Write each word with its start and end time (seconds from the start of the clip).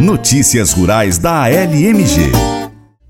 Notícias 0.00 0.72
Rurais 0.72 1.18
da 1.18 1.44
ALMG. 1.44 2.32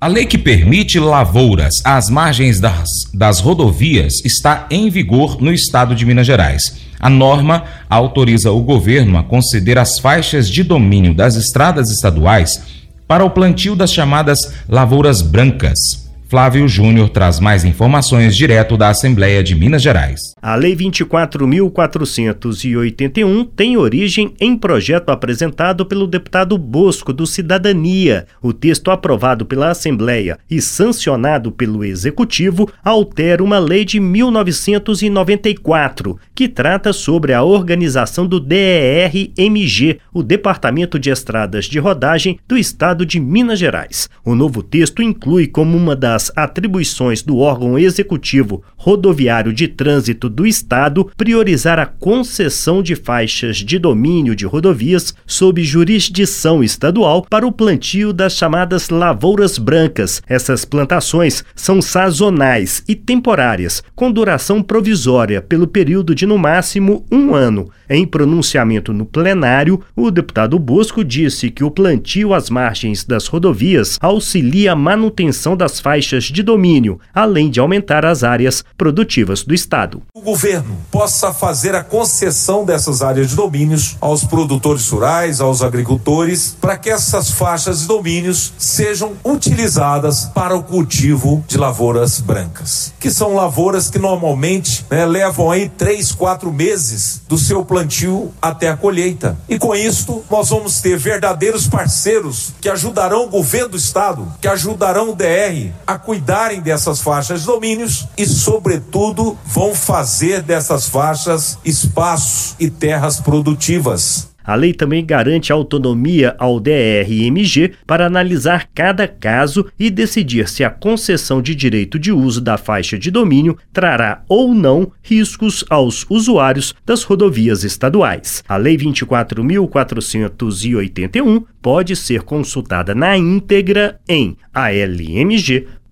A 0.00 0.06
lei 0.06 0.24
que 0.24 0.38
permite 0.38 0.98
lavouras 0.98 1.74
às 1.84 2.08
margens 2.08 2.58
das, 2.58 2.88
das 3.12 3.38
rodovias 3.38 4.14
está 4.24 4.66
em 4.70 4.88
vigor 4.88 5.42
no 5.42 5.52
estado 5.52 5.94
de 5.94 6.06
Minas 6.06 6.26
Gerais. 6.26 6.62
A 6.98 7.10
norma 7.10 7.64
autoriza 7.88 8.50
o 8.50 8.62
governo 8.62 9.18
a 9.18 9.22
conceder 9.22 9.78
as 9.78 9.98
faixas 9.98 10.48
de 10.48 10.64
domínio 10.64 11.12
das 11.14 11.36
estradas 11.36 11.90
estaduais 11.90 12.62
para 13.06 13.24
o 13.24 13.30
plantio 13.30 13.76
das 13.76 13.92
chamadas 13.92 14.38
lavouras 14.66 15.20
brancas. 15.20 16.09
Flávio 16.30 16.66
Júnior 16.68 17.08
traz 17.08 17.40
mais 17.40 17.64
informações 17.64 18.36
direto 18.36 18.76
da 18.76 18.90
Assembleia 18.90 19.42
de 19.42 19.56
Minas 19.56 19.82
Gerais. 19.82 20.20
A 20.40 20.54
Lei 20.54 20.76
24.481 20.76 23.48
tem 23.56 23.76
origem 23.76 24.32
em 24.38 24.56
projeto 24.56 25.10
apresentado 25.10 25.84
pelo 25.84 26.06
deputado 26.06 26.56
Bosco 26.56 27.12
do 27.12 27.26
Cidadania. 27.26 28.28
O 28.40 28.52
texto 28.52 28.92
aprovado 28.92 29.44
pela 29.44 29.70
Assembleia 29.70 30.38
e 30.48 30.62
sancionado 30.62 31.50
pelo 31.50 31.84
Executivo 31.84 32.70
altera 32.84 33.42
uma 33.42 33.58
lei 33.58 33.84
de 33.84 33.98
1994 33.98 36.16
que 36.32 36.46
trata 36.46 36.92
sobre 36.92 37.34
a 37.34 37.42
organização 37.42 38.24
do 38.24 38.38
DER-MG, 38.38 39.98
o 40.14 40.22
Departamento 40.22 40.96
de 40.96 41.10
Estradas 41.10 41.64
de 41.64 41.80
Rodagem 41.80 42.38
do 42.46 42.56
Estado 42.56 43.04
de 43.04 43.18
Minas 43.18 43.58
Gerais. 43.58 44.08
O 44.24 44.36
novo 44.36 44.62
texto 44.62 45.02
inclui 45.02 45.48
como 45.48 45.76
uma 45.76 45.96
das 45.96 46.19
das 46.20 46.30
atribuições 46.36 47.22
do 47.22 47.38
órgão 47.38 47.78
executivo 47.78 48.62
rodoviário 48.76 49.54
de 49.54 49.66
trânsito 49.66 50.28
do 50.28 50.46
Estado 50.46 51.10
priorizar 51.16 51.78
a 51.78 51.86
concessão 51.86 52.82
de 52.82 52.94
faixas 52.94 53.56
de 53.56 53.78
domínio 53.78 54.36
de 54.36 54.44
rodovias 54.44 55.14
sob 55.26 55.62
jurisdição 55.62 56.62
estadual 56.62 57.24
para 57.28 57.46
o 57.46 57.52
plantio 57.52 58.12
das 58.12 58.34
chamadas 58.34 58.90
lavouras 58.90 59.56
brancas. 59.56 60.22
Essas 60.28 60.66
plantações 60.66 61.42
são 61.54 61.80
sazonais 61.80 62.82
e 62.86 62.94
temporárias, 62.94 63.82
com 63.94 64.12
duração 64.12 64.62
provisória 64.62 65.40
pelo 65.40 65.66
período 65.66 66.14
de 66.14 66.26
no 66.26 66.36
máximo 66.36 67.06
um 67.10 67.34
ano. 67.34 67.70
Em 67.88 68.06
pronunciamento 68.06 68.92
no 68.92 69.04
plenário, 69.04 69.80
o 69.96 70.10
deputado 70.10 70.58
Bosco 70.58 71.02
disse 71.02 71.50
que 71.50 71.64
o 71.64 71.70
plantio 71.70 72.32
às 72.32 72.48
margens 72.48 73.04
das 73.04 73.26
rodovias 73.26 73.98
auxilia 74.00 74.72
a 74.72 74.76
manutenção 74.76 75.56
das 75.56 75.80
faixas 75.80 76.09
de 76.18 76.42
domínio, 76.42 76.98
além 77.14 77.50
de 77.50 77.60
aumentar 77.60 78.04
as 78.04 78.24
áreas 78.24 78.64
produtivas 78.76 79.44
do 79.44 79.54
Estado. 79.54 80.02
O 80.14 80.20
governo 80.20 80.76
possa 80.90 81.32
fazer 81.32 81.74
a 81.74 81.84
concessão 81.84 82.64
dessas 82.64 83.02
áreas 83.02 83.30
de 83.30 83.36
domínios 83.36 83.96
aos 84.00 84.24
produtores 84.24 84.88
rurais, 84.88 85.40
aos 85.40 85.62
agricultores, 85.62 86.56
para 86.60 86.76
que 86.76 86.90
essas 86.90 87.30
faixas 87.30 87.80
de 87.80 87.86
domínios 87.86 88.52
sejam 88.58 89.12
utilizadas 89.24 90.24
para 90.26 90.56
o 90.56 90.62
cultivo 90.62 91.44
de 91.46 91.56
lavouras 91.56 92.20
brancas, 92.20 92.92
que 92.98 93.10
são 93.10 93.34
lavouras 93.34 93.88
que 93.90 93.98
normalmente 93.98 94.84
né, 94.90 95.04
levam 95.06 95.50
aí 95.50 95.68
três, 95.68 96.12
quatro 96.12 96.52
meses 96.52 97.22
do 97.28 97.38
seu 97.38 97.64
plantio 97.64 98.32
até 98.40 98.68
a 98.68 98.76
colheita. 98.76 99.38
E 99.48 99.58
com 99.58 99.74
isto, 99.74 100.24
nós 100.30 100.48
vamos 100.48 100.80
ter 100.80 100.96
verdadeiros 100.96 101.68
parceiros 101.68 102.52
que 102.60 102.68
ajudarão 102.68 103.24
o 103.24 103.28
governo 103.28 103.70
do 103.70 103.76
estado, 103.76 104.26
que 104.40 104.48
ajudarão 104.48 105.10
o 105.10 105.14
DR 105.14 105.70
a 105.86 105.98
cuidarem 106.04 106.60
dessas 106.60 107.00
faixas 107.00 107.40
de 107.40 107.46
domínios 107.46 108.06
e, 108.16 108.26
sobretudo, 108.26 109.38
vão 109.44 109.74
fazer 109.74 110.42
dessas 110.42 110.88
faixas 110.88 111.58
espaços 111.64 112.54
e 112.58 112.70
terras 112.70 113.20
produtivas. 113.20 114.30
A 114.50 114.54
lei 114.56 114.72
também 114.72 115.04
garante 115.06 115.52
autonomia 115.52 116.34
ao 116.38 116.58
DRMG 116.58 117.74
para 117.86 118.06
analisar 118.06 118.66
cada 118.74 119.06
caso 119.06 119.66
e 119.78 119.90
decidir 119.90 120.48
se 120.48 120.64
a 120.64 120.70
concessão 120.70 121.42
de 121.42 121.54
direito 121.54 122.00
de 122.00 122.10
uso 122.10 122.40
da 122.40 122.58
faixa 122.58 122.98
de 122.98 123.12
domínio 123.12 123.56
trará 123.72 124.24
ou 124.28 124.52
não 124.54 124.90
riscos 125.02 125.64
aos 125.70 126.04
usuários 126.10 126.74
das 126.84 127.04
rodovias 127.04 127.62
estaduais. 127.64 128.42
A 128.48 128.56
Lei 128.56 128.76
24.481 128.76 131.44
pode 131.62 131.94
ser 131.94 132.22
consultada 132.22 132.92
na 132.94 133.16
íntegra 133.16 134.00
em 134.08 134.36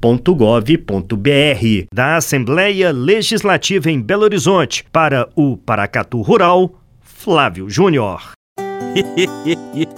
almg.gov.br. 0.02 1.86
Da 1.92 2.16
Assembleia 2.16 2.92
Legislativa 2.92 3.90
em 3.90 4.00
Belo 4.00 4.24
Horizonte 4.24 4.84
para 4.92 5.28
o 5.34 5.56
Paracatu 5.56 6.20
Rural, 6.22 6.80
Flávio 7.00 7.68
Júnior. 7.68 8.32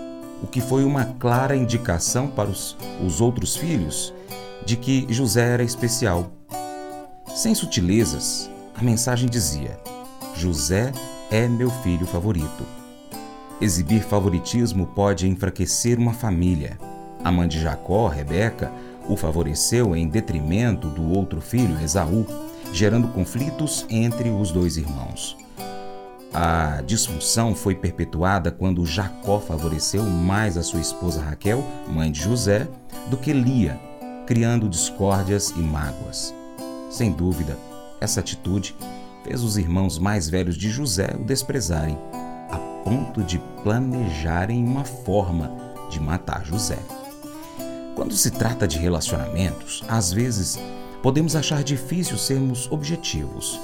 o 0.41 0.47
que 0.47 0.61
foi 0.61 0.83
uma 0.83 1.05
clara 1.05 1.55
indicação 1.55 2.27
para 2.27 2.49
os, 2.49 2.75
os 3.05 3.21
outros 3.21 3.55
filhos 3.55 4.13
de 4.65 4.75
que 4.75 5.05
José 5.09 5.53
era 5.53 5.63
especial. 5.63 6.31
Sem 7.35 7.55
sutilezas, 7.55 8.49
a 8.75 8.83
mensagem 8.83 9.29
dizia: 9.29 9.79
José 10.35 10.91
é 11.29 11.47
meu 11.47 11.69
filho 11.69 12.05
favorito. 12.05 12.65
Exibir 13.59 14.01
favoritismo 14.01 14.87
pode 14.87 15.27
enfraquecer 15.27 15.99
uma 15.99 16.13
família. 16.13 16.79
A 17.23 17.31
mãe 17.31 17.47
de 17.47 17.59
Jacó, 17.61 18.07
Rebeca, 18.07 18.71
o 19.07 19.15
favoreceu 19.15 19.95
em 19.95 20.07
detrimento 20.07 20.87
do 20.87 21.11
outro 21.11 21.39
filho, 21.39 21.79
Esaú, 21.79 22.25
gerando 22.73 23.07
conflitos 23.09 23.85
entre 23.89 24.29
os 24.29 24.51
dois 24.51 24.77
irmãos. 24.77 25.37
A 26.33 26.81
disfunção 26.85 27.53
foi 27.53 27.75
perpetuada 27.75 28.51
quando 28.51 28.85
Jacó 28.85 29.37
favoreceu 29.37 30.03
mais 30.03 30.55
a 30.55 30.63
sua 30.63 30.79
esposa 30.79 31.21
Raquel, 31.21 31.61
mãe 31.89 32.09
de 32.09 32.21
José, 32.21 32.69
do 33.09 33.17
que 33.17 33.33
Lia, 33.33 33.77
criando 34.25 34.69
discórdias 34.69 35.49
e 35.49 35.59
mágoas. 35.59 36.33
Sem 36.89 37.11
dúvida, 37.11 37.57
essa 37.99 38.21
atitude 38.21 38.73
fez 39.25 39.43
os 39.43 39.57
irmãos 39.57 39.99
mais 39.99 40.29
velhos 40.29 40.55
de 40.55 40.69
José 40.69 41.13
o 41.19 41.23
desprezarem, 41.25 41.97
a 42.49 42.57
ponto 42.85 43.21
de 43.23 43.37
planejarem 43.61 44.63
uma 44.63 44.85
forma 44.85 45.51
de 45.89 45.99
matar 45.99 46.45
José. 46.45 46.79
Quando 47.93 48.15
se 48.15 48.31
trata 48.31 48.65
de 48.65 48.77
relacionamentos, 48.77 49.83
às 49.85 50.13
vezes 50.13 50.57
podemos 51.03 51.35
achar 51.35 51.61
difícil 51.61 52.17
sermos 52.17 52.71
objetivos 52.71 53.59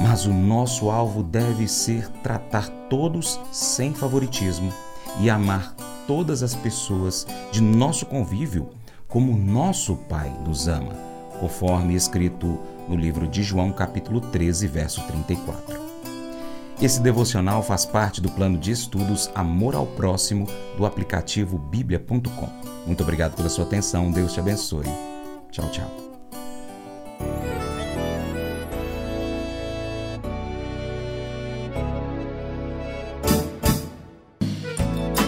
mas 0.00 0.26
o 0.26 0.32
nosso 0.32 0.90
alvo 0.90 1.22
deve 1.22 1.66
ser 1.68 2.08
tratar 2.22 2.68
todos 2.88 3.40
sem 3.50 3.94
favoritismo 3.94 4.72
e 5.20 5.30
amar 5.30 5.74
todas 6.06 6.42
as 6.42 6.54
pessoas 6.54 7.26
de 7.50 7.60
nosso 7.60 8.06
convívio 8.06 8.68
como 9.08 9.36
nosso 9.36 9.96
Pai 9.96 10.32
nos 10.44 10.68
ama, 10.68 10.92
conforme 11.40 11.94
escrito 11.94 12.58
no 12.88 12.96
livro 12.96 13.26
de 13.26 13.42
João, 13.42 13.72
capítulo 13.72 14.20
13, 14.20 14.66
verso 14.66 15.02
34. 15.06 15.86
Esse 16.80 17.00
devocional 17.00 17.62
faz 17.62 17.86
parte 17.86 18.20
do 18.20 18.30
plano 18.30 18.58
de 18.58 18.70
estudos 18.70 19.30
Amor 19.34 19.74
ao 19.74 19.86
Próximo 19.86 20.46
do 20.76 20.84
aplicativo 20.84 21.56
bíblia.com. 21.56 22.48
Muito 22.86 23.02
obrigado 23.02 23.34
pela 23.34 23.48
sua 23.48 23.64
atenção, 23.64 24.10
Deus 24.10 24.34
te 24.34 24.40
abençoe. 24.40 24.86
Tchau, 25.50 25.68
tchau. 25.70 26.05